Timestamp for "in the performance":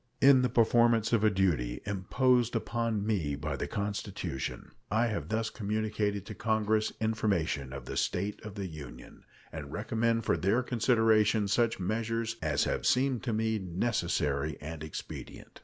0.19-1.13